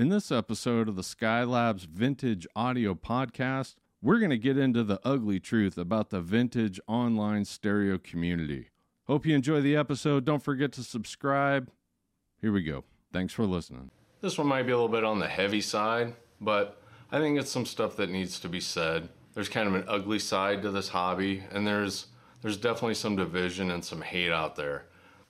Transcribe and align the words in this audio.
In 0.00 0.10
this 0.10 0.30
episode 0.30 0.88
of 0.88 0.94
the 0.94 1.02
Skylabs 1.02 1.84
Vintage 1.84 2.46
Audio 2.54 2.94
Podcast, 2.94 3.74
we're 4.00 4.20
going 4.20 4.30
to 4.30 4.38
get 4.38 4.56
into 4.56 4.84
the 4.84 5.00
ugly 5.02 5.40
truth 5.40 5.76
about 5.76 6.10
the 6.10 6.20
vintage 6.20 6.78
online 6.86 7.44
stereo 7.44 7.98
community. 7.98 8.68
Hope 9.08 9.26
you 9.26 9.34
enjoy 9.34 9.60
the 9.60 9.74
episode. 9.74 10.24
Don't 10.24 10.40
forget 10.40 10.70
to 10.74 10.84
subscribe. 10.84 11.72
Here 12.40 12.52
we 12.52 12.62
go. 12.62 12.84
Thanks 13.12 13.32
for 13.32 13.44
listening. 13.44 13.90
This 14.20 14.38
one 14.38 14.46
might 14.46 14.66
be 14.66 14.70
a 14.70 14.76
little 14.76 14.88
bit 14.88 15.02
on 15.02 15.18
the 15.18 15.26
heavy 15.26 15.60
side, 15.60 16.14
but 16.40 16.80
I 17.10 17.18
think 17.18 17.36
it's 17.36 17.50
some 17.50 17.66
stuff 17.66 17.96
that 17.96 18.08
needs 18.08 18.38
to 18.38 18.48
be 18.48 18.60
said. 18.60 19.08
There's 19.34 19.48
kind 19.48 19.66
of 19.66 19.74
an 19.74 19.84
ugly 19.88 20.20
side 20.20 20.62
to 20.62 20.70
this 20.70 20.90
hobby, 20.90 21.42
and 21.50 21.66
there's 21.66 22.06
there's 22.40 22.56
definitely 22.56 22.94
some 22.94 23.16
division 23.16 23.72
and 23.72 23.84
some 23.84 24.02
hate 24.02 24.30
out 24.30 24.54
there. 24.54 24.86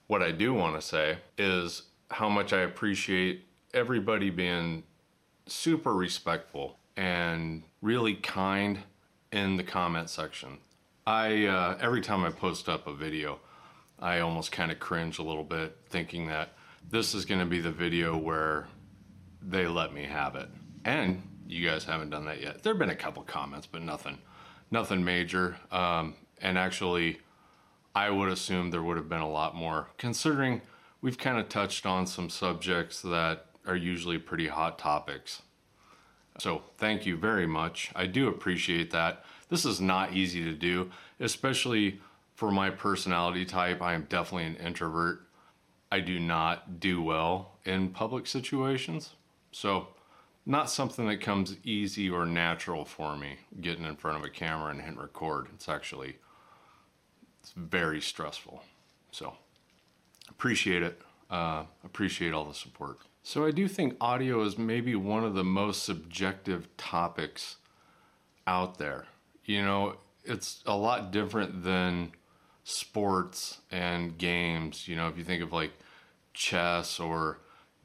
What 0.09 0.23
I 0.23 0.31
do 0.31 0.53
want 0.53 0.79
to 0.79 0.87
say 0.87 1.21
is 1.39 1.85
how 2.11 2.29
much 2.29 2.53
I 2.53 2.61
appreciate 2.61 3.48
everybody 3.75 4.31
being 4.31 4.85
super 5.47 5.95
respectful 5.95 6.79
and 6.97 7.63
really 7.81 8.15
kind 8.15 8.81
in 9.33 9.57
the 9.57 9.63
comment 9.63 10.11
section. 10.11 10.59
I 11.07 11.47
uh, 11.47 11.79
every 11.81 12.01
time 12.01 12.25
I 12.25 12.31
post 12.31 12.69
up 12.69 12.87
a 12.87 12.95
video, 12.95 13.41
I 13.99 14.21
almost 14.21 14.53
kind 14.53 14.71
of 14.71 14.79
cringe 14.79 15.19
a 15.19 15.23
little 15.23 15.45
bit, 15.45 15.77
thinking 15.89 16.27
that 16.29 16.53
this 16.91 17.15
is 17.15 17.25
going 17.25 17.41
to 17.41 17.47
be 17.47 17.61
the 17.61 17.71
video 17.71 18.17
where 18.17 18.69
they 19.43 19.67
let 19.67 19.93
me 19.93 20.05
have 20.05 20.37
it. 20.37 20.49
And 20.85 21.23
you 21.47 21.69
guys 21.69 21.85
haven't 21.85 22.11
done 22.11 22.27
that 22.27 22.41
yet. 22.41 22.63
There've 22.63 22.79
been 22.79 22.91
a 22.91 22.97
couple 22.97 23.23
comments, 23.23 23.67
but 23.67 23.83
nothing, 23.83 24.19
nothing 24.71 25.05
major. 25.05 25.57
Um, 25.71 26.15
and 26.41 26.59
actually, 26.59 27.19
I 27.95 28.11
would 28.11 28.29
assume 28.29 28.71
there 28.71 28.83
would 28.83 28.97
have 28.97 29.09
been 29.09 29.21
a 29.21 29.31
lot 29.31 29.55
more, 29.55 29.89
considering 29.97 30.63
we've 31.01 31.19
kind 31.19 31.39
of 31.39 31.49
touched 31.49 31.87
on 31.87 32.07
some 32.07 32.31
subjects 32.31 33.03
that 33.03 33.47
are 33.69 33.77
usually 33.77 34.19
pretty 34.19 34.49
hot 34.49 34.79
topics. 34.79 35.43
So, 36.39 36.63
thank 36.79 37.05
you 37.05 37.17
very 37.17 37.47
much. 37.47 37.91
I 37.95 38.07
do 38.07 38.29
appreciate 38.29 38.91
that. 38.93 39.25
This 39.49 39.65
is 39.65 39.81
not 39.81 40.15
easy 40.15 40.43
to 40.45 40.53
do, 40.53 40.91
especially 41.21 42.01
for 42.35 42.51
my 42.51 42.71
personality 42.71 43.45
type. 43.45 43.83
I 43.83 43.95
am 43.95 44.07
definitely 44.09 44.47
an 44.47 44.57
introvert. 44.57 45.27
I 45.91 46.01
do 46.01 46.21
not 46.21 46.81
do 46.81 47.03
well 47.03 47.59
in 47.65 47.89
public 47.89 48.27
situations. 48.27 49.15
So, 49.53 49.89
not 50.47 50.71
something 50.71 51.07
that 51.09 51.21
comes 51.21 51.57
easy 51.65 52.09
or 52.09 52.25
natural 52.25 52.85
for 52.85 53.17
me 53.17 53.37
getting 53.61 53.85
in 53.85 53.97
front 53.97 54.19
of 54.19 54.25
a 54.25 54.31
camera 54.31 54.71
and 54.71 54.81
hit 54.81 54.97
record. 54.97 55.49
It's 55.55 55.69
actually 55.69 56.17
it's 57.43 57.53
very 57.57 58.01
stressful. 58.01 58.63
So, 59.11 59.35
appreciate 60.31 60.83
it. 60.83 61.01
Uh, 61.31 61.65
appreciate 61.85 62.33
all 62.33 62.45
the 62.45 62.55
support. 62.55 62.99
So 63.29 63.45
I 63.45 63.51
do 63.51 63.69
think 63.69 63.95
audio 64.01 64.41
is 64.41 64.57
maybe 64.57 64.95
one 64.95 65.23
of 65.23 65.35
the 65.35 65.45
most 65.45 65.83
subjective 65.83 66.67
topics 66.79 67.57
out 68.47 68.79
there. 68.79 69.05
You 69.45 69.61
know, 69.61 69.97
it's 70.25 70.63
a 70.65 70.75
lot 70.75 71.11
different 71.11 71.63
than 71.63 72.13
sports 72.65 73.59
and 73.71 74.17
games. 74.17 74.89
You 74.89 74.97
know, 74.97 75.09
if 75.09 75.19
you 75.19 75.25
think 75.25 75.43
of 75.43 75.53
like 75.53 75.73
chess 76.33 76.99
or 76.99 77.41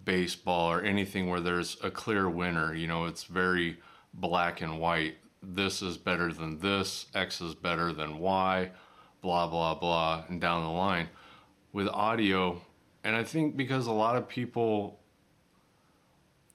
baseball 0.05 0.71
or 0.71 0.81
anything 0.81 1.29
where 1.29 1.41
there's 1.41 1.75
a 1.83 1.91
clear 1.91 2.29
winner, 2.29 2.73
you 2.73 2.87
know, 2.87 3.03
it's 3.03 3.25
very 3.25 3.79
black 4.13 4.61
and 4.61 4.79
white. 4.79 5.17
This 5.41 5.81
is 5.81 5.97
better 5.97 6.31
than 6.31 6.59
this, 6.59 7.07
X 7.13 7.41
is 7.41 7.53
better 7.53 7.91
than 7.91 8.19
Y, 8.19 8.71
blah, 9.21 9.47
blah, 9.47 9.75
blah, 9.75 10.23
and 10.29 10.39
down 10.39 10.63
the 10.63 10.69
line. 10.69 11.09
With 11.73 11.89
audio, 11.89 12.61
and 13.03 13.13
I 13.13 13.25
think 13.25 13.57
because 13.57 13.87
a 13.87 13.91
lot 13.91 14.15
of 14.15 14.29
people 14.29 15.01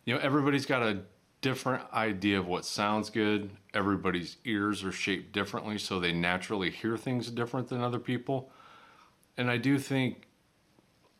you 0.08 0.14
know, 0.14 0.20
everybody's 0.20 0.64
got 0.64 0.82
a 0.82 1.02
different 1.42 1.82
idea 1.92 2.38
of 2.38 2.46
what 2.46 2.64
sounds 2.64 3.10
good. 3.10 3.50
Everybody's 3.74 4.38
ears 4.46 4.82
are 4.82 4.90
shaped 4.90 5.32
differently, 5.32 5.76
so 5.76 6.00
they 6.00 6.14
naturally 6.14 6.70
hear 6.70 6.96
things 6.96 7.30
different 7.30 7.68
than 7.68 7.82
other 7.82 7.98
people. 7.98 8.50
And 9.36 9.50
I 9.50 9.58
do 9.58 9.78
think 9.78 10.26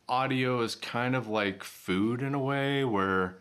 audio 0.07 0.61
is 0.61 0.73
kind 0.73 1.15
of 1.15 1.27
like 1.27 1.63
food 1.63 2.23
in 2.23 2.33
a 2.33 2.39
way 2.39 2.83
where, 2.83 3.37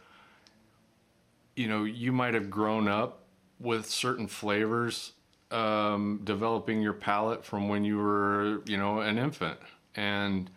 you 1.56 1.66
know, 1.66 1.84
you 1.84 2.12
might 2.12 2.34
have 2.34 2.50
grown 2.50 2.86
up 2.86 3.24
with 3.58 3.86
certain 3.86 4.26
flavors, 4.26 5.12
um, 5.50 6.20
developing 6.24 6.82
your 6.82 6.92
palate 6.92 7.42
from 7.42 7.70
when 7.70 7.86
you 7.86 7.96
were, 7.96 8.60
you 8.66 8.76
know, 8.76 9.00
an 9.00 9.16
infant. 9.16 9.58
And 9.94 10.50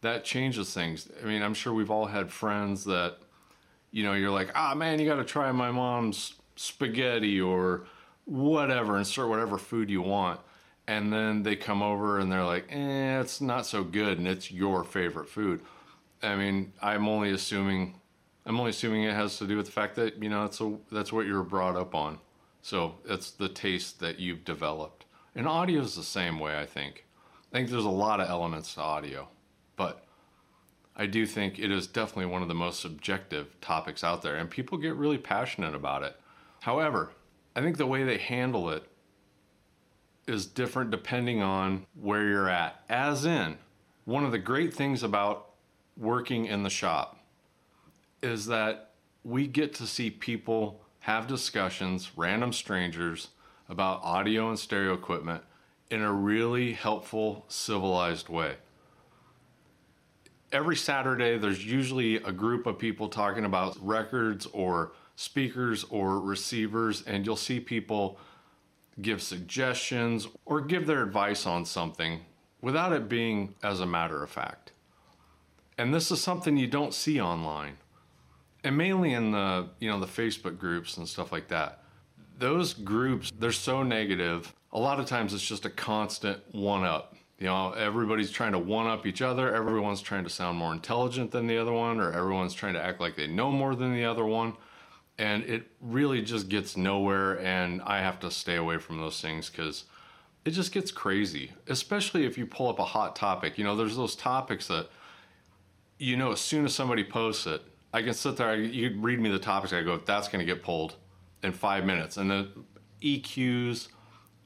that 0.00 0.24
changes 0.24 0.72
things. 0.72 1.06
I 1.22 1.26
mean, 1.26 1.42
I'm 1.42 1.52
sure 1.52 1.74
we've 1.74 1.90
all 1.90 2.06
had 2.06 2.32
friends 2.32 2.84
that 2.84 3.18
you 3.90 4.04
know, 4.04 4.14
you're 4.14 4.30
like, 4.30 4.50
ah, 4.54 4.74
man, 4.74 4.98
you 4.98 5.06
got 5.06 5.16
to 5.16 5.24
try 5.24 5.50
my 5.52 5.70
mom's 5.70 6.34
spaghetti 6.56 7.40
or 7.40 7.86
whatever, 8.24 8.98
insert 8.98 9.28
whatever 9.28 9.58
food 9.58 9.88
you 9.90 10.02
want. 10.02 10.40
And 10.86 11.12
then 11.12 11.42
they 11.42 11.56
come 11.56 11.82
over 11.82 12.18
and 12.18 12.30
they're 12.32 12.44
like, 12.44 12.66
eh, 12.70 13.20
it's 13.20 13.40
not 13.40 13.66
so 13.66 13.84
good, 13.84 14.18
and 14.18 14.26
it's 14.26 14.50
your 14.50 14.84
favorite 14.84 15.28
food. 15.28 15.60
I 16.22 16.34
mean, 16.34 16.72
I'm 16.82 17.06
only 17.08 17.30
assuming, 17.30 17.94
I'm 18.46 18.58
only 18.58 18.70
assuming 18.70 19.04
it 19.04 19.14
has 19.14 19.38
to 19.38 19.46
do 19.46 19.56
with 19.56 19.66
the 19.66 19.72
fact 19.72 19.96
that 19.96 20.22
you 20.22 20.28
know 20.28 20.42
that's 20.42 20.60
a, 20.60 20.74
that's 20.90 21.12
what 21.12 21.26
you're 21.26 21.42
brought 21.42 21.76
up 21.76 21.94
on. 21.94 22.18
So 22.62 22.94
it's 23.06 23.30
the 23.30 23.48
taste 23.48 24.00
that 24.00 24.18
you've 24.18 24.44
developed. 24.44 25.04
And 25.34 25.46
audio 25.46 25.82
is 25.82 25.94
the 25.94 26.02
same 26.02 26.40
way, 26.40 26.58
I 26.58 26.66
think. 26.66 27.04
I 27.52 27.56
think 27.56 27.70
there's 27.70 27.84
a 27.84 27.90
lot 27.90 28.20
of 28.20 28.28
elements 28.28 28.74
to 28.74 28.80
audio, 28.80 29.28
but 29.76 30.04
I 31.00 31.06
do 31.06 31.26
think 31.26 31.60
it 31.60 31.70
is 31.70 31.86
definitely 31.86 32.26
one 32.26 32.42
of 32.42 32.48
the 32.48 32.54
most 32.54 32.80
subjective 32.80 33.58
topics 33.60 34.02
out 34.02 34.22
there, 34.22 34.36
and 34.36 34.50
people 34.50 34.76
get 34.78 34.96
really 34.96 35.16
passionate 35.16 35.76
about 35.76 36.02
it. 36.02 36.16
However, 36.62 37.12
I 37.54 37.60
think 37.60 37.76
the 37.76 37.86
way 37.86 38.02
they 38.02 38.18
handle 38.18 38.68
it 38.70 38.82
is 40.26 40.44
different 40.44 40.90
depending 40.90 41.40
on 41.40 41.86
where 41.94 42.24
you're 42.24 42.48
at. 42.48 42.82
As 42.88 43.24
in, 43.24 43.58
one 44.06 44.24
of 44.24 44.32
the 44.32 44.38
great 44.38 44.74
things 44.74 45.04
about 45.04 45.50
working 45.96 46.46
in 46.46 46.64
the 46.64 46.70
shop 46.70 47.24
is 48.20 48.46
that 48.46 48.90
we 49.22 49.46
get 49.46 49.74
to 49.74 49.86
see 49.86 50.10
people 50.10 50.80
have 51.00 51.28
discussions, 51.28 52.10
random 52.16 52.52
strangers, 52.52 53.28
about 53.68 54.02
audio 54.02 54.48
and 54.48 54.58
stereo 54.58 54.94
equipment 54.94 55.42
in 55.90 56.02
a 56.02 56.12
really 56.12 56.72
helpful, 56.72 57.44
civilized 57.48 58.28
way 58.28 58.56
every 60.52 60.76
Saturday, 60.76 61.38
there's 61.38 61.64
usually 61.64 62.16
a 62.16 62.32
group 62.32 62.66
of 62.66 62.78
people 62.78 63.08
talking 63.08 63.44
about 63.44 63.76
records 63.84 64.46
or 64.46 64.92
speakers 65.16 65.84
or 65.90 66.20
receivers, 66.20 67.02
and 67.06 67.26
you'll 67.26 67.36
see 67.36 67.60
people 67.60 68.18
give 69.00 69.22
suggestions 69.22 70.26
or 70.44 70.60
give 70.60 70.86
their 70.86 71.02
advice 71.02 71.46
on 71.46 71.64
something 71.64 72.20
without 72.60 72.92
it 72.92 73.08
being 73.08 73.54
as 73.62 73.80
a 73.80 73.86
matter 73.86 74.22
of 74.22 74.30
fact. 74.30 74.72
And 75.76 75.94
this 75.94 76.10
is 76.10 76.20
something 76.20 76.56
you 76.56 76.66
don't 76.66 76.92
see 76.92 77.20
online. 77.20 77.76
And 78.64 78.76
mainly 78.76 79.12
in 79.12 79.30
the, 79.30 79.68
you 79.78 79.88
know, 79.88 80.00
the 80.00 80.06
Facebook 80.06 80.58
groups 80.58 80.96
and 80.96 81.08
stuff 81.08 81.30
like 81.30 81.48
that. 81.48 81.84
Those 82.38 82.74
groups, 82.74 83.32
they're 83.38 83.52
so 83.52 83.84
negative. 83.84 84.52
A 84.72 84.78
lot 84.78 84.98
of 84.98 85.06
times 85.06 85.32
it's 85.32 85.46
just 85.46 85.64
a 85.64 85.70
constant 85.70 86.40
one 86.52 86.84
up 86.84 87.14
you 87.38 87.46
know, 87.46 87.70
everybody's 87.72 88.32
trying 88.32 88.52
to 88.52 88.58
one 88.58 88.88
up 88.88 89.06
each 89.06 89.22
other. 89.22 89.54
Everyone's 89.54 90.02
trying 90.02 90.24
to 90.24 90.30
sound 90.30 90.58
more 90.58 90.72
intelligent 90.72 91.30
than 91.30 91.46
the 91.46 91.56
other 91.56 91.72
one, 91.72 92.00
or 92.00 92.12
everyone's 92.12 92.54
trying 92.54 92.74
to 92.74 92.82
act 92.82 93.00
like 93.00 93.14
they 93.14 93.28
know 93.28 93.52
more 93.52 93.76
than 93.76 93.94
the 93.94 94.04
other 94.04 94.24
one. 94.24 94.54
And 95.18 95.44
it 95.44 95.68
really 95.80 96.20
just 96.20 96.48
gets 96.48 96.76
nowhere. 96.76 97.38
And 97.40 97.80
I 97.82 97.98
have 97.98 98.18
to 98.20 98.30
stay 98.30 98.56
away 98.56 98.78
from 98.78 98.98
those 98.98 99.20
things 99.20 99.50
because 99.50 99.84
it 100.44 100.50
just 100.50 100.72
gets 100.72 100.90
crazy, 100.90 101.52
especially 101.68 102.24
if 102.24 102.36
you 102.36 102.46
pull 102.46 102.68
up 102.68 102.80
a 102.80 102.84
hot 102.84 103.14
topic. 103.14 103.56
You 103.56 103.64
know, 103.64 103.76
there's 103.76 103.96
those 103.96 104.16
topics 104.16 104.66
that, 104.68 104.88
you 105.98 106.16
know, 106.16 106.32
as 106.32 106.40
soon 106.40 106.64
as 106.64 106.74
somebody 106.74 107.04
posts 107.04 107.46
it, 107.46 107.62
I 107.92 108.02
can 108.02 108.14
sit 108.14 108.36
there, 108.36 108.56
you 108.56 108.98
read 108.98 109.20
me 109.20 109.30
the 109.30 109.38
topics, 109.38 109.72
I 109.72 109.82
go, 109.82 109.98
that's 109.98 110.28
going 110.28 110.44
to 110.44 110.52
get 110.52 110.62
pulled 110.62 110.96
in 111.42 111.52
five 111.52 111.84
minutes. 111.84 112.16
And 112.16 112.30
the 112.30 112.48
EQs, 113.02 113.88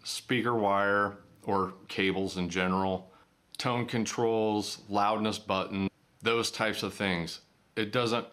speaker 0.05 0.55
wire, 0.55 1.17
or 1.45 1.75
cables 1.89 2.37
in 2.37 2.49
general, 2.49 3.11
tone 3.59 3.87
controls, 3.87 4.79
loudness 4.89 5.39
button, 5.39 5.89
those 6.23 6.51
types 6.51 6.83
of 6.83 6.95
things. 6.95 7.41
It 7.77 7.93
doesn't 7.93 8.27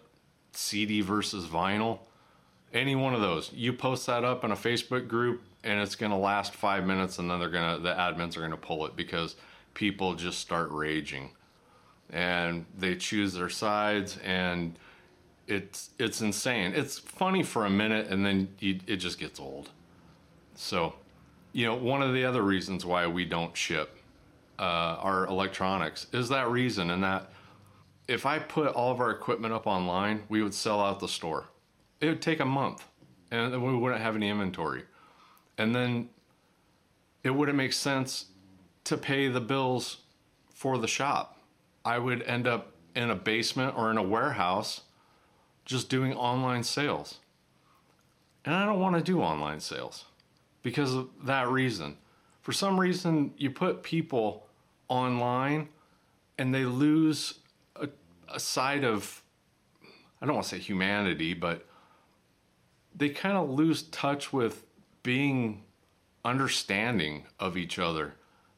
CD 0.53 1.01
versus 1.01 1.45
vinyl. 1.45 1.99
Any 2.73 2.95
one 2.95 3.15
of 3.15 3.21
those. 3.21 3.51
You 3.53 3.73
post 3.73 4.05
that 4.07 4.23
up 4.23 4.43
in 4.43 4.51
a 4.51 4.55
Facebook 4.55 5.07
group 5.07 5.41
and 5.63 5.79
it's 5.79 5.95
going 5.95 6.11
to 6.11 6.17
last 6.17 6.53
5 6.53 6.85
minutes 6.85 7.19
and 7.19 7.29
then 7.29 7.39
they're 7.39 7.49
going 7.49 7.75
to 7.77 7.81
the 7.81 7.93
admins 7.93 8.37
are 8.37 8.41
going 8.41 8.51
to 8.51 8.57
pull 8.57 8.85
it 8.85 8.95
because 8.95 9.35
people 9.73 10.13
just 10.15 10.39
start 10.39 10.69
raging. 10.71 11.31
And 12.11 12.65
they 12.77 12.95
choose 12.95 13.33
their 13.33 13.49
sides 13.49 14.17
and 14.23 14.77
it's 15.47 15.89
it's 15.97 16.21
insane. 16.21 16.73
It's 16.75 16.99
funny 16.99 17.43
for 17.43 17.65
a 17.65 17.69
minute 17.69 18.07
and 18.07 18.25
then 18.25 18.49
you, 18.59 18.79
it 18.87 18.97
just 18.97 19.19
gets 19.19 19.39
old. 19.39 19.71
So 20.55 20.93
you 21.51 21.65
know, 21.65 21.75
one 21.75 22.01
of 22.01 22.13
the 22.13 22.25
other 22.25 22.41
reasons 22.41 22.85
why 22.85 23.07
we 23.07 23.25
don't 23.25 23.55
ship 23.55 23.97
uh, 24.59 24.97
our 24.99 25.25
electronics 25.27 26.07
is 26.13 26.29
that 26.29 26.49
reason, 26.49 26.91
and 26.91 27.03
that 27.03 27.31
if 28.07 28.25
I 28.25 28.39
put 28.39 28.73
all 28.73 28.91
of 28.91 28.99
our 28.99 29.11
equipment 29.11 29.53
up 29.53 29.67
online, 29.67 30.23
we 30.29 30.43
would 30.43 30.53
sell 30.53 30.81
out 30.81 30.99
the 30.99 31.07
store. 31.07 31.45
it 32.01 32.07
would 32.07 32.21
take 32.21 32.39
a 32.39 32.45
month 32.45 32.85
and 33.31 33.61
we 33.63 33.75
wouldn't 33.75 34.01
have 34.01 34.15
any 34.15 34.29
inventory. 34.29 34.83
And 35.57 35.75
then 35.75 36.09
it 37.23 37.29
wouldn't 37.29 37.57
make 37.57 37.73
sense 37.73 38.25
to 38.85 38.97
pay 38.97 39.27
the 39.27 39.41
bills 39.41 39.97
for 40.53 40.77
the 40.77 40.87
shop. 40.87 41.39
I 41.85 41.99
would 41.99 42.23
end 42.23 42.47
up 42.47 42.73
in 42.95 43.09
a 43.11 43.15
basement 43.15 43.77
or 43.77 43.91
in 43.91 43.97
a 43.97 44.03
warehouse 44.03 44.81
just 45.65 45.89
doing 45.89 46.13
online 46.15 46.63
sales. 46.63 47.19
And 48.43 48.55
I 48.55 48.65
don't 48.65 48.79
want 48.79 48.95
to 48.95 49.01
do 49.01 49.21
online 49.21 49.59
sales 49.59 50.05
because 50.61 50.93
of 50.93 51.09
that 51.23 51.49
reason. 51.49 51.97
For 52.41 52.51
some 52.51 52.79
reason, 52.79 53.33
you 53.37 53.51
put 53.51 53.83
people 53.83 54.47
online 54.87 55.69
and 56.37 56.53
they 56.53 56.65
lose 56.65 57.39
a, 57.75 57.89
a 58.33 58.39
side 58.39 58.83
of, 58.83 59.23
I 60.21 60.25
don't 60.25 60.35
want 60.35 60.47
to 60.47 60.55
say 60.55 60.59
humanity, 60.59 61.33
but 61.33 61.65
they 62.95 63.09
kind 63.09 63.37
of 63.37 63.49
lose 63.49 63.83
touch 63.83 64.33
with 64.33 64.65
being 65.03 65.63
understanding 66.25 67.25
of 67.39 67.55
each 67.55 67.79
other 67.79 68.15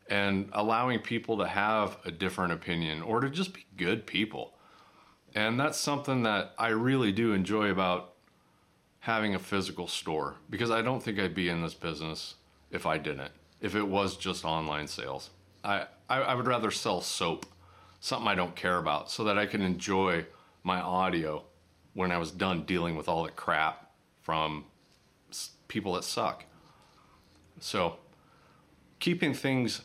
and 0.10 0.50
allowing 0.54 1.00
people 1.00 1.38
to 1.38 1.48
have 1.48 1.98
a 2.06 2.12
different 2.12 2.52
opinion 2.52 3.02
or 3.02 3.22
to 3.22 3.30
just 3.30 3.54
be 3.54 3.66
good 3.78 4.06
people. 4.06 4.54
And 5.34 5.60
that's 5.60 5.80
something 5.80 6.24
that 6.24 6.54
I 6.58 6.70
really 6.70 7.12
do 7.12 7.34
enjoy 7.34 7.70
about 7.70 8.11
having 9.02 9.34
a 9.34 9.40
physical 9.40 9.88
store 9.88 10.36
because 10.50 10.70
I 10.70 10.82
don't 10.82 11.02
think 11.02 11.20
I'd 11.20 11.36
be 11.36 11.50
in 11.50 11.62
this 11.62 11.74
business 11.74 12.36
if 12.70 12.86
I 12.86 12.98
didn't, 12.98 13.32
if 13.60 13.76
it 13.76 13.88
was 13.88 14.16
just 14.16 14.46
online 14.46 14.88
sales. 14.88 15.32
I, 15.64 15.86
I, 16.08 16.22
I 16.22 16.36
would 16.36 16.48
rather 16.48 16.72
sell 16.72 17.02
soap, 17.02 17.46
something 18.00 18.28
I 18.28 18.36
don't 18.36 18.56
care 18.56 18.78
about, 18.78 19.10
so 19.10 19.24
that 19.24 19.38
I 19.38 19.48
can 19.48 19.62
enjoy 19.62 20.26
my 20.64 20.80
audio 20.80 21.44
when 21.94 22.12
I 22.12 22.20
was 22.20 22.32
done 22.32 22.64
dealing 22.64 22.96
with 22.96 23.10
all 23.10 23.24
the 23.24 23.32
crap 23.32 23.92
from 24.22 24.66
people 25.68 25.94
that 25.94 26.04
suck. 26.04 26.46
So, 27.60 27.98
keeping 29.00 29.34
things 29.34 29.82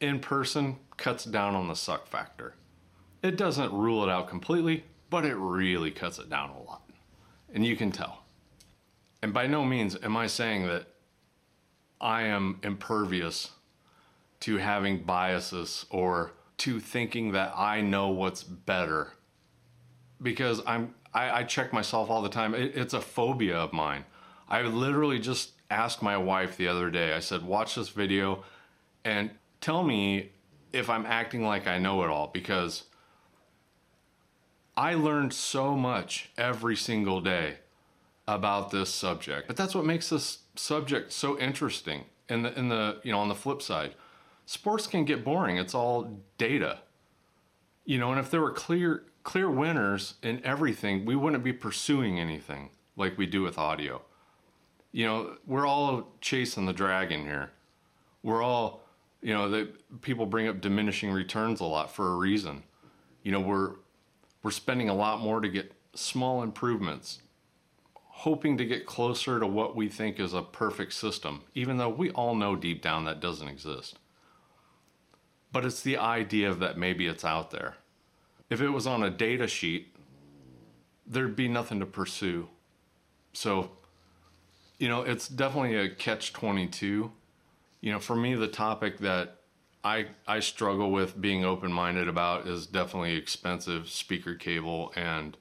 in 0.00 0.18
person 0.18 0.76
cuts 0.98 1.24
down 1.24 1.54
on 1.54 1.68
the 1.68 1.74
suck 1.74 2.06
factor. 2.06 2.54
It 3.22 3.36
doesn't 3.36 3.72
rule 3.72 4.02
it 4.02 4.10
out 4.10 4.28
completely, 4.28 4.84
but 5.08 5.24
it 5.24 5.36
really 5.36 5.90
cuts 5.90 6.18
it 6.18 6.28
down 6.28 6.50
a 6.50 6.60
lot. 6.60 6.82
And 7.54 7.64
you 7.64 7.76
can 7.76 7.92
tell. 7.92 8.21
And 9.22 9.32
by 9.32 9.46
no 9.46 9.64
means 9.64 9.96
am 10.02 10.16
I 10.16 10.26
saying 10.26 10.66
that 10.66 10.86
I 12.00 12.22
am 12.22 12.58
impervious 12.62 13.50
to 14.40 14.56
having 14.56 15.04
biases 15.04 15.86
or 15.88 16.32
to 16.58 16.80
thinking 16.80 17.32
that 17.32 17.52
I 17.56 17.80
know 17.80 18.08
what's 18.08 18.42
better. 18.42 19.12
Because 20.20 20.60
I'm 20.66 20.94
I, 21.14 21.40
I 21.40 21.44
check 21.44 21.72
myself 21.72 22.10
all 22.10 22.22
the 22.22 22.28
time. 22.28 22.54
It, 22.54 22.72
it's 22.74 22.94
a 22.94 23.00
phobia 23.00 23.56
of 23.56 23.72
mine. 23.72 24.04
I 24.48 24.62
literally 24.62 25.18
just 25.18 25.52
asked 25.70 26.02
my 26.02 26.16
wife 26.16 26.56
the 26.56 26.68
other 26.68 26.90
day, 26.90 27.14
I 27.14 27.20
said, 27.20 27.42
watch 27.42 27.74
this 27.74 27.88
video 27.88 28.44
and 29.04 29.30
tell 29.60 29.82
me 29.82 30.30
if 30.72 30.90
I'm 30.90 31.06
acting 31.06 31.44
like 31.44 31.66
I 31.66 31.78
know 31.78 32.02
it 32.02 32.10
all 32.10 32.28
because 32.28 32.84
I 34.76 34.94
learned 34.94 35.32
so 35.32 35.76
much 35.76 36.30
every 36.36 36.76
single 36.76 37.20
day 37.20 37.58
about 38.26 38.70
this 38.70 38.92
subject. 38.92 39.46
But 39.46 39.56
that's 39.56 39.74
what 39.74 39.84
makes 39.84 40.10
this 40.10 40.38
subject 40.54 41.12
so 41.12 41.38
interesting. 41.38 42.04
In 42.28 42.42
the 42.42 42.58
in 42.58 42.68
the 42.68 43.00
you 43.02 43.12
know 43.12 43.18
on 43.18 43.28
the 43.28 43.34
flip 43.34 43.62
side, 43.62 43.94
sports 44.46 44.86
can 44.86 45.04
get 45.04 45.24
boring. 45.24 45.56
It's 45.56 45.74
all 45.74 46.20
data. 46.38 46.78
You 47.84 47.98
know, 47.98 48.10
and 48.10 48.20
if 48.20 48.30
there 48.30 48.40
were 48.40 48.52
clear 48.52 49.04
clear 49.22 49.50
winners 49.50 50.14
in 50.22 50.44
everything, 50.44 51.04
we 51.04 51.16
wouldn't 51.16 51.44
be 51.44 51.52
pursuing 51.52 52.18
anything 52.18 52.70
like 52.96 53.18
we 53.18 53.26
do 53.26 53.42
with 53.42 53.58
audio. 53.58 54.02
You 54.92 55.06
know, 55.06 55.36
we're 55.46 55.66
all 55.66 56.12
chasing 56.20 56.66
the 56.66 56.72
dragon 56.72 57.24
here. 57.24 57.50
We're 58.22 58.42
all, 58.42 58.82
you 59.22 59.32
know, 59.32 59.48
the 59.48 59.70
people 60.02 60.26
bring 60.26 60.48
up 60.48 60.60
diminishing 60.60 61.10
returns 61.10 61.60
a 61.60 61.64
lot 61.64 61.90
for 61.90 62.12
a 62.12 62.16
reason. 62.16 62.62
You 63.22 63.32
know, 63.32 63.40
we're 63.40 63.72
we're 64.42 64.50
spending 64.50 64.88
a 64.88 64.94
lot 64.94 65.20
more 65.20 65.40
to 65.40 65.48
get 65.48 65.72
small 65.94 66.42
improvements, 66.42 67.20
hoping 68.14 68.58
to 68.58 68.64
get 68.64 68.86
closer 68.86 69.40
to 69.40 69.46
what 69.46 69.74
we 69.74 69.88
think 69.88 70.20
is 70.20 70.34
a 70.34 70.42
perfect 70.42 70.92
system, 70.92 71.42
even 71.54 71.78
though 71.78 71.88
we 71.88 72.10
all 72.10 72.34
know 72.34 72.54
deep 72.54 72.82
down 72.82 73.04
that 73.04 73.20
doesn't 73.20 73.48
exist. 73.48 73.98
But 75.50 75.64
it's 75.64 75.82
the 75.82 75.96
idea 75.96 76.54
that 76.54 76.78
maybe 76.78 77.06
it's 77.06 77.24
out 77.24 77.50
there. 77.50 77.76
If 78.50 78.60
it 78.60 78.68
was 78.68 78.86
on 78.86 79.02
a 79.02 79.10
data 79.10 79.48
sheet, 79.48 79.96
there'd 81.06 81.34
be 81.34 81.48
nothing 81.48 81.80
to 81.80 81.86
pursue. 81.86 82.48
So, 83.32 83.70
you 84.78 84.88
know, 84.88 85.02
it's 85.02 85.26
definitely 85.26 85.74
a 85.74 85.88
catch 85.88 86.32
22. 86.32 87.10
You 87.80 87.92
know, 87.92 87.98
for 87.98 88.14
me, 88.14 88.34
the 88.34 88.46
topic 88.46 88.98
that 88.98 89.38
I, 89.82 90.06
I 90.28 90.40
struggle 90.40 90.92
with 90.92 91.20
being 91.20 91.44
open 91.44 91.72
minded 91.72 92.08
about 92.08 92.46
is 92.46 92.66
definitely 92.66 93.16
expensive 93.16 93.88
speaker 93.88 94.34
cable 94.34 94.92
and 94.94 95.36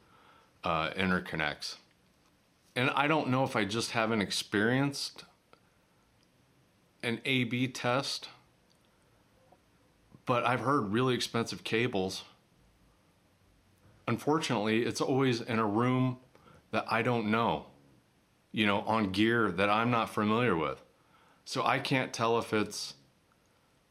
uh, 0.64 0.92
interconnects. 0.92 1.76
And 2.76 2.90
I 2.92 3.08
don't 3.08 3.30
know 3.30 3.44
if 3.44 3.56
I 3.56 3.66
just 3.66 3.92
haven't 3.92 4.22
experienced 4.22 5.26
an 7.04 7.20
A 7.26 7.44
B 7.46 7.68
test, 7.68 8.30
but 10.26 10.46
I've 10.46 10.62
heard 10.62 10.92
really 10.92 11.16
expensive 11.16 11.64
cables 11.64 12.24
unfortunately, 14.12 14.84
it's 14.84 15.00
always 15.02 15.40
in 15.42 15.58
a 15.58 15.66
room 15.66 16.18
that 16.72 16.86
I 16.90 17.02
don't 17.02 17.32
know, 17.32 17.68
you 18.52 18.66
know, 18.66 18.82
on 18.82 19.12
gear 19.12 19.52
that 19.52 19.70
I'm 19.70 19.90
not 19.90 20.10
familiar 20.10 20.56
with. 20.56 20.84
So 21.46 21.64
I 21.64 21.80
can't 21.80 22.14
tell 22.14 22.38
if 22.38 22.54
it's 22.54 22.96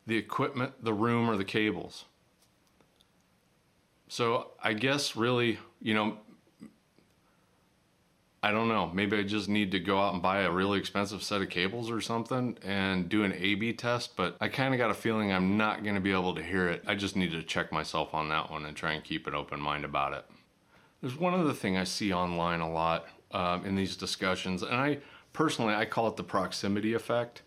the 0.07 0.17
equipment, 0.17 0.73
the 0.83 0.93
room, 0.93 1.29
or 1.29 1.37
the 1.37 1.45
cables. 1.45 2.05
So 4.09 4.51
I 4.63 4.75
guess 4.75 5.17
really, 5.17 5.59
you 5.81 5.95
know, 5.95 6.19
I 8.43 8.53
don't 8.53 8.69
know. 8.69 8.91
Maybe 8.95 9.19
I 9.19 9.23
just 9.23 9.51
need 9.51 9.71
to 9.73 9.79
go 9.79 10.01
out 10.01 10.15
and 10.15 10.23
buy 10.23 10.41
a 10.41 10.51
really 10.51 10.79
expensive 10.79 11.23
set 11.23 11.43
of 11.43 11.51
cables 11.51 11.91
or 11.91 12.01
something 12.01 12.57
and 12.63 13.07
do 13.07 13.23
an 13.23 13.35
A 13.35 13.55
B 13.55 13.75
test, 13.75 14.17
but 14.17 14.37
I 14.41 14.49
kind 14.49 14.73
of 14.73 14.79
got 14.79 14.91
a 14.91 14.95
feeling 14.95 15.31
I'm 15.31 15.59
not 15.59 15.83
going 15.83 15.95
to 15.95 16.01
be 16.01 16.13
able 16.13 16.35
to 16.35 16.43
hear 16.43 16.67
it. 16.69 16.83
I 16.87 16.95
just 16.95 17.17
need 17.17 17.33
to 17.33 17.43
check 17.43 17.71
myself 17.71 18.15
on 18.15 18.31
that 18.31 18.51
one 18.51 18.65
and 18.65 18.75
try 18.75 18.93
and 18.93 19.05
keep 19.05 19.27
an 19.27 19.35
open 19.35 19.61
mind 19.61 19.85
about 19.85 20.15
it. 20.15 20.25
There's 21.03 21.19
one 21.19 21.35
other 21.35 21.53
thing 21.53 21.77
I 21.77 21.85
see 21.85 22.15
online 22.15 22.61
a 22.61 22.71
lot 22.71 23.07
um, 23.33 23.67
in 23.67 23.77
these 23.77 23.95
discussions, 23.95 24.63
and 24.63 24.75
I 24.75 24.99
personally 25.35 25.75
I 25.75 25.85
call 25.85 26.09
it 26.09 26.17
the 26.17 26.25
proximity 26.25 26.95
effect, 26.95 27.43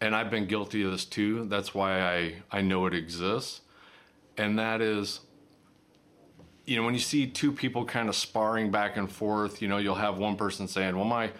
and 0.00 0.16
I've 0.16 0.30
been 0.30 0.46
guilty 0.46 0.82
of 0.82 0.92
this 0.92 1.04
too. 1.04 1.44
That's 1.44 1.74
why 1.74 2.00
I 2.00 2.34
I 2.50 2.62
know 2.62 2.86
it 2.86 2.94
exists, 2.94 3.60
and 4.38 4.58
that 4.58 4.80
is 4.80 5.20
you 6.64 6.76
know, 6.76 6.84
when 6.84 6.94
you 6.94 7.00
see 7.00 7.26
two 7.26 7.52
people 7.52 7.84
kind 7.84 8.08
of 8.08 8.14
sparring 8.14 8.70
back 8.70 8.96
and 8.96 9.10
forth, 9.10 9.60
you 9.60 9.68
know, 9.68 9.78
you'll 9.78 9.94
have 9.96 10.18
one 10.18 10.36
person 10.36 10.68
saying, 10.68 10.96
"Well, 10.96 11.04
my 11.04 11.32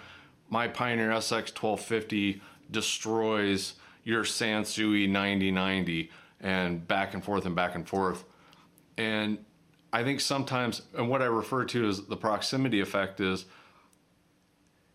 my 0.48 0.68
Pioneer 0.68 1.10
SX 1.10 1.52
1250 1.52 2.42
destroys 2.70 3.74
your 4.04 4.24
Sansui 4.24 5.08
9090," 5.08 6.10
and 6.40 6.86
back 6.86 7.14
and 7.14 7.24
forth 7.24 7.46
and 7.46 7.54
back 7.54 7.74
and 7.74 7.88
forth. 7.88 8.24
And 8.98 9.38
I 9.92 10.02
think 10.02 10.20
sometimes, 10.20 10.82
and 10.96 11.08
what 11.08 11.22
I 11.22 11.26
refer 11.26 11.64
to 11.66 11.88
as 11.88 12.06
the 12.06 12.16
proximity 12.16 12.80
effect 12.80 13.20
is, 13.20 13.44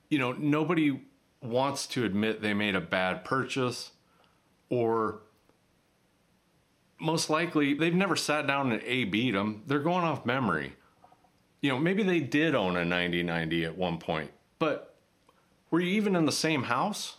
you 0.09 0.19
know, 0.19 0.33
nobody 0.33 1.01
wants 1.41 1.87
to 1.87 2.03
admit 2.03 2.41
they 2.41 2.53
made 2.53 2.75
a 2.75 2.81
bad 2.81 3.23
purchase 3.23 3.91
or 4.69 5.21
most 6.99 7.29
likely 7.29 7.73
they've 7.73 7.93
never 7.93 8.15
sat 8.15 8.47
down 8.47 8.71
and 8.71 8.81
A 8.83 9.05
beat 9.05 9.31
them. 9.31 9.63
They're 9.67 9.79
going 9.79 10.03
off 10.03 10.25
memory. 10.25 10.73
You 11.61 11.71
know, 11.71 11.79
maybe 11.79 12.03
they 12.03 12.19
did 12.19 12.55
own 12.55 12.77
a 12.77 12.85
9090 12.85 13.65
at 13.65 13.77
one 13.77 13.97
point, 13.97 14.31
but 14.59 14.95
were 15.71 15.79
you 15.79 15.89
even 15.89 16.15
in 16.15 16.25
the 16.25 16.31
same 16.31 16.63
house? 16.63 17.17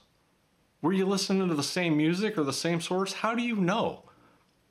Were 0.81 0.93
you 0.93 1.07
listening 1.07 1.49
to 1.49 1.55
the 1.55 1.63
same 1.63 1.97
music 1.97 2.39
or 2.39 2.45
the 2.45 2.53
same 2.53 2.81
source? 2.81 3.13
How 3.13 3.35
do 3.35 3.43
you 3.43 3.57
know? 3.57 4.05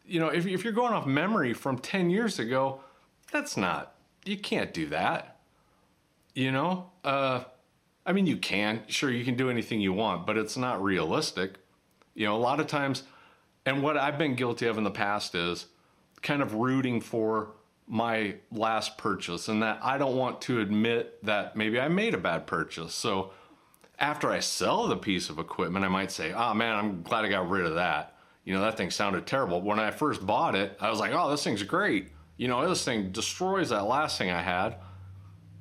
You 0.06 0.22
know, 0.22 0.30
if, 0.30 0.48
if 0.48 0.64
you're 0.64 0.74
going 0.74 0.94
off 0.94 1.06
memory 1.06 1.54
from 1.54 1.78
10 1.78 2.10
years 2.10 2.40
ago, 2.40 2.80
that's 3.32 3.58
not, 3.58 3.94
you 4.24 4.38
can't 4.38 4.74
do 4.74 4.88
that. 4.88 5.38
You 6.34 6.52
know, 6.52 6.92
uh, 7.04 7.44
I 8.06 8.14
mean, 8.14 8.26
you 8.26 8.38
can, 8.38 8.84
sure, 8.88 9.12
you 9.12 9.26
can 9.26 9.36
do 9.36 9.50
anything 9.50 9.82
you 9.82 9.92
want, 9.92 10.26
but 10.26 10.38
it's 10.38 10.56
not 10.56 10.82
realistic. 10.82 11.56
You 12.14 12.26
know, 12.26 12.36
a 12.36 12.40
lot 12.40 12.62
of 12.62 12.68
times, 12.68 13.04
and 13.67 13.83
what 13.83 13.97
I've 13.97 14.17
been 14.17 14.36
guilty 14.36 14.65
of 14.67 14.77
in 14.77 14.86
the 14.86 14.91
past 14.91 15.36
is 15.36 15.65
kind 16.21 16.41
of 16.41 16.53
rooting 16.53 17.01
for 17.01 17.50
my 17.86 18.36
last 18.50 18.97
purchase 18.97 19.50
and 19.50 19.62
that 19.62 19.79
I 19.83 19.97
don't 19.97 20.15
want 20.15 20.39
to 20.43 20.62
admit 20.62 21.21
that 21.25 21.57
maybe 21.57 21.77
I 21.77 21.89
made 21.89 22.13
a 22.13 22.17
bad 22.17 22.47
purchase. 22.47 22.95
So 22.95 23.31
after 24.00 24.29
I 24.31 24.39
sell 24.39 24.88
the 24.88 24.95
piece 24.95 25.29
of 25.29 25.38
equipment, 25.38 25.83
I 25.83 25.89
might 25.89 26.12
say, 26.12 26.31
oh 26.31 26.53
man, 26.53 26.75
I'm 26.75 27.01
glad 27.01 27.25
I 27.25 27.27
got 27.27 27.50
rid 27.50 27.65
of 27.65 27.75
that. 27.75 28.15
You 28.45 28.53
know, 28.53 28.62
that 28.62 28.77
thing 28.77 28.89
sounded 28.89 29.27
terrible. 29.27 29.62
When 29.62 29.79
I 29.79 29.91
first 29.91 30.25
bought 30.25 30.55
it, 30.55 30.77
I 30.79 30.89
was 30.89 31.01
like, 31.01 31.12
oh, 31.13 31.29
this 31.29 31.43
thing's 31.43 31.63
great. 31.63 32.12
You 32.38 32.47
know, 32.47 32.69
this 32.69 32.86
thing 32.86 33.12
destroys 33.12 33.69
that 33.69 33.86
last 33.86 34.17
thing 34.17 34.31
I 34.31 34.41
had. 34.41 34.77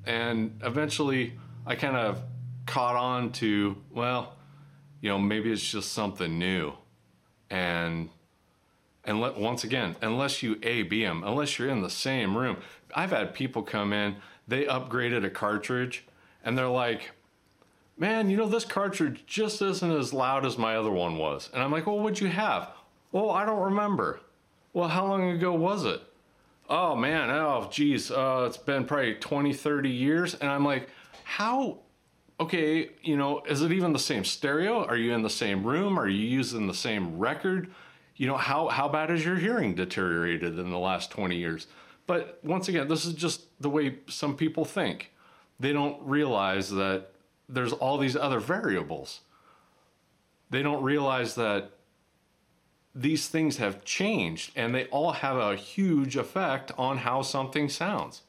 And 0.05 0.61
eventually 0.63 1.33
I 1.67 1.75
kind 1.75 1.97
of 1.97 2.23
caught 2.67 2.95
on 2.95 3.33
to, 3.33 3.77
well, 3.91 4.37
you 5.01 5.09
know, 5.09 5.19
maybe 5.19 5.51
it's 5.51 5.69
just 5.69 5.93
something 5.93 6.39
new. 6.39 6.73
And 7.51 8.11
and 9.05 9.21
let, 9.21 9.39
once 9.39 9.63
again, 9.63 9.95
unless 10.03 10.43
you 10.43 10.59
A 10.65 10.83
B 10.83 11.05
them, 11.05 11.23
unless 11.25 11.59
you're 11.59 11.69
in 11.69 11.81
the 11.81 11.91
same 11.91 12.37
room, 12.37 12.57
I've 12.95 13.11
had 13.11 13.35
people 13.35 13.63
come 13.63 13.93
in, 13.93 14.17
they 14.49 14.65
upgraded 14.65 15.25
a 15.25 15.31
cartridge, 15.31 16.05
and 16.45 16.59
they're 16.59 16.67
like, 16.69 17.13
man, 17.97 18.29
you 18.31 18.37
know, 18.37 18.49
this 18.49 18.65
cartridge 18.65 19.25
just 19.27 19.63
isn't 19.63 19.91
as 19.93 20.13
loud 20.13 20.45
as 20.45 20.59
my 20.59 20.77
other 20.77 20.91
one 20.91 21.17
was. 21.17 21.51
And 21.55 21.63
I'm 21.63 21.71
like, 21.71 21.87
well, 21.87 22.01
what'd 22.01 22.21
you 22.21 22.29
have? 22.29 22.71
Well, 23.13 23.31
I 23.31 23.45
don't 23.45 23.63
remember. 23.63 24.21
Well, 24.73 24.89
how 24.89 25.07
long 25.07 25.31
ago 25.31 25.53
was 25.55 25.85
it? 25.85 26.03
Oh, 26.69 26.97
man, 26.97 27.31
oh, 27.31 27.69
geez, 27.71 28.11
uh, 28.11 28.45
it's 28.47 28.57
been 28.57 28.85
probably 28.85 29.15
20, 29.15 29.53
30 29.53 29.89
years. 29.89 30.35
And 30.35 30.51
I'm 30.51 30.65
like, 30.65 30.89
how? 31.25 31.79
Okay, 32.39 32.91
you 33.03 33.17
know, 33.17 33.43
is 33.49 33.63
it 33.63 33.73
even 33.73 33.93
the 33.93 33.99
same 33.99 34.25
stereo? 34.25 34.85
Are 34.85 34.97
you 34.97 35.15
in 35.15 35.23
the 35.23 35.31
same 35.31 35.65
room? 35.65 35.99
Are 35.99 36.09
you 36.09 36.27
using 36.27 36.67
the 36.67 36.75
same 36.75 37.19
record? 37.19 37.71
You 38.17 38.27
know, 38.27 38.37
how, 38.37 38.69
how 38.69 38.89
bad 38.89 39.09
has 39.09 39.25
your 39.25 39.37
hearing 39.37 39.75
deteriorated 39.75 40.59
in 40.59 40.71
the 40.71 40.79
last 40.79 41.11
20 41.11 41.37
years? 41.37 41.67
But 42.07 42.39
once 42.43 42.69
again, 42.69 42.89
this 42.89 43.07
is 43.07 43.15
just 43.15 43.43
the 43.61 43.71
way 43.71 43.97
some 44.09 44.37
people 44.37 44.65
think. 44.65 45.13
They 45.59 45.73
don't 45.73 46.01
realize 46.03 46.71
that 46.71 47.09
there's 47.49 47.73
all 47.73 47.97
these 47.97 48.17
other 48.17 48.41
variables. 48.41 49.21
They 50.51 50.63
don't 50.63 50.83
realize 50.83 51.35
that 51.37 51.71
these 52.95 53.29
things 53.29 53.59
have 53.59 53.85
changed 53.85 54.53
and 54.57 54.75
they 54.75 54.87
all 54.87 55.13
have 55.13 55.37
a 55.37 55.57
huge 55.57 56.17
effect 56.17 56.73
on 56.79 56.99
how 56.99 57.23
something 57.23 57.69
sounds. 57.69 58.23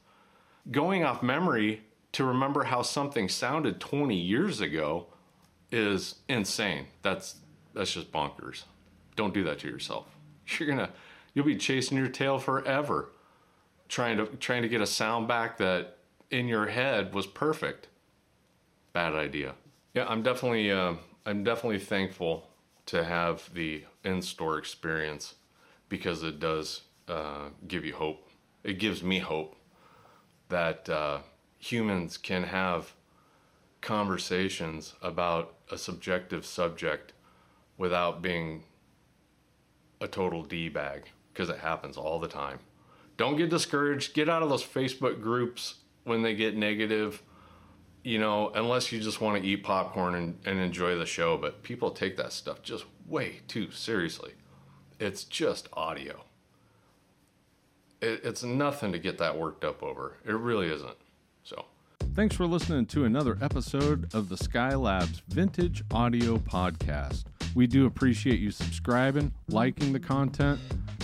Going 0.70 1.04
off 1.04 1.22
memory 1.22 1.82
to 2.12 2.24
remember 2.24 2.64
how 2.64 2.82
something 2.82 3.28
sounded 3.28 3.80
20 3.80 4.16
years 4.16 4.60
ago 4.60 5.06
is 5.70 6.16
insane. 6.28 6.86
That's 7.02 7.36
that's 7.74 7.92
just 7.92 8.10
bonkers. 8.10 8.64
Don't 9.16 9.34
do 9.34 9.44
that 9.44 9.58
to 9.60 9.68
yourself. 9.68 10.06
You're 10.58 10.74
to 10.76 10.90
you'll 11.34 11.44
be 11.44 11.56
chasing 11.56 11.98
your 11.98 12.08
tail 12.08 12.38
forever 12.38 13.10
trying 13.88 14.16
to 14.18 14.26
trying 14.36 14.62
to 14.62 14.68
get 14.68 14.80
a 14.80 14.86
sound 14.86 15.28
back 15.28 15.58
that 15.58 15.98
in 16.30 16.46
your 16.46 16.66
head 16.66 17.14
was 17.14 17.26
perfect 17.26 17.88
bad 18.92 19.14
idea. 19.14 19.54
Yeah, 19.94 20.06
I'm 20.08 20.22
definitely 20.22 20.70
uh, 20.70 20.94
I'm 21.24 21.44
definitely 21.44 21.78
thankful 21.78 22.48
to 22.86 23.04
have 23.04 23.52
the 23.54 23.84
in-store 24.04 24.58
experience 24.58 25.34
because 25.88 26.22
it 26.22 26.40
does 26.40 26.82
uh, 27.06 27.50
give 27.66 27.84
you 27.84 27.94
hope. 27.94 28.28
It 28.64 28.78
gives 28.78 29.02
me 29.02 29.18
hope 29.18 29.56
that 30.48 30.88
uh, 30.88 31.18
humans 31.58 32.16
can 32.16 32.44
have 32.44 32.94
conversations 33.80 34.94
about 35.02 35.54
a 35.70 35.78
subjective 35.78 36.44
subject 36.44 37.12
without 37.76 38.22
being 38.22 38.64
a 40.00 40.08
total 40.08 40.42
D 40.42 40.68
bag 40.68 41.04
because 41.32 41.48
it 41.48 41.58
happens 41.58 41.96
all 41.96 42.18
the 42.18 42.28
time. 42.28 42.58
Don't 43.16 43.36
get 43.36 43.50
discouraged. 43.50 44.14
Get 44.14 44.28
out 44.28 44.42
of 44.42 44.48
those 44.48 44.64
Facebook 44.64 45.20
groups 45.20 45.76
when 46.04 46.22
they 46.22 46.34
get 46.34 46.56
negative 46.56 47.22
you 48.08 48.18
know, 48.18 48.50
unless 48.54 48.92
you 48.92 49.00
just 49.00 49.20
want 49.20 49.42
to 49.42 49.46
eat 49.46 49.62
popcorn 49.62 50.14
and, 50.14 50.38
and 50.46 50.58
enjoy 50.58 50.96
the 50.96 51.04
show, 51.04 51.36
but 51.36 51.62
people 51.62 51.90
take 51.90 52.16
that 52.16 52.32
stuff 52.32 52.62
just 52.62 52.84
way 53.06 53.40
too 53.48 53.70
seriously. 53.70 54.32
It's 54.98 55.24
just 55.24 55.68
audio. 55.74 56.24
It, 58.00 58.20
it's 58.24 58.42
nothing 58.42 58.92
to 58.92 58.98
get 58.98 59.18
that 59.18 59.36
worked 59.36 59.64
up 59.64 59.82
over. 59.82 60.16
It 60.24 60.32
really 60.32 60.72
isn't. 60.72 60.96
Thanks 62.18 62.34
for 62.34 62.48
listening 62.48 62.86
to 62.86 63.04
another 63.04 63.38
episode 63.40 64.12
of 64.12 64.28
the 64.28 64.34
Skylabs 64.34 65.22
Vintage 65.28 65.84
Audio 65.92 66.38
Podcast. 66.38 67.26
We 67.54 67.68
do 67.68 67.86
appreciate 67.86 68.40
you 68.40 68.50
subscribing, 68.50 69.32
liking 69.46 69.92
the 69.92 70.00
content, 70.00 70.58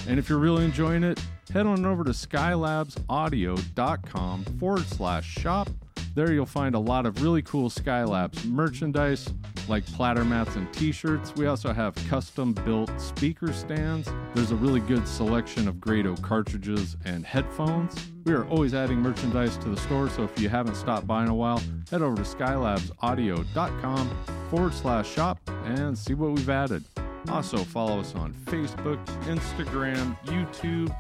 and 0.09 0.18
if 0.18 0.28
you're 0.28 0.40
really 0.40 0.64
enjoying 0.64 1.04
it, 1.04 1.25
head 1.52 1.66
on 1.66 1.87
over 1.87 2.02
to 2.02 2.11
skylabsaudio.com 2.11 4.44
forward 4.59 4.87
slash 4.87 5.25
shop 5.25 5.68
there 6.14 6.33
you'll 6.33 6.47
find 6.47 6.76
a 6.76 6.78
lot 6.78 7.06
of 7.06 7.23
really 7.23 7.42
cool 7.42 7.68
Skylabs 7.68 8.44
merchandise 8.44 9.28
like 9.68 9.85
platter 9.87 10.25
mats 10.25 10.56
and 10.56 10.73
t-shirts. 10.73 11.35
We 11.37 11.47
also 11.47 11.73
have 11.73 11.94
custom 12.09 12.52
built 12.52 12.90
speaker 13.00 13.52
stands. 13.52 14.09
There's 14.35 14.50
a 14.50 14.56
really 14.56 14.80
good 14.80 15.06
selection 15.06 15.68
of 15.68 15.80
Grado 15.80 16.16
cartridges 16.16 16.97
and 17.04 17.25
headphones. 17.25 17.94
We 18.25 18.33
are 18.33 18.47
always 18.47 18.75
adding 18.75 18.99
merchandise 18.99 19.56
to 19.59 19.68
the 19.68 19.76
store, 19.76 20.09
so 20.09 20.25
if 20.25 20.38
you 20.40 20.49
haven't 20.49 20.76
stopped 20.76 21.06
by 21.06 21.23
in 21.23 21.28
a 21.28 21.35
while, 21.35 21.62
head 21.90 22.02
over 22.02 22.16
to 22.16 22.23
skylabsaudio.com 22.23 24.11
forward 24.50 24.75
slash 24.75 25.11
shop 25.11 25.38
and 25.64 25.97
see 25.97 26.14
what 26.14 26.33
we've 26.33 26.50
added. 26.50 26.85
Also, 27.28 27.59
follow 27.59 28.00
us 28.00 28.14
on 28.14 28.33
Facebook, 28.47 29.04
Instagram, 29.25 30.16
YouTube. 30.25 30.94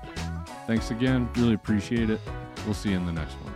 Thanks 0.66 0.90
again. 0.90 1.28
Really 1.36 1.54
appreciate 1.54 2.10
it. 2.10 2.20
We'll 2.64 2.74
see 2.74 2.90
you 2.90 2.96
in 2.96 3.06
the 3.06 3.12
next 3.12 3.34
one. 3.34 3.53